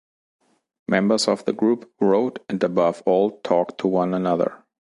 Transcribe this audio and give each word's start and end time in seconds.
Members 0.87 1.27
of 1.27 1.45
the 1.45 1.53
group 1.53 1.93
wrote 1.99 2.39
and 2.49 2.63
above 2.63 3.03
all 3.05 3.39
talked 3.41 3.77
to 3.81 3.87
one 3.87 4.15
another. 4.15 4.63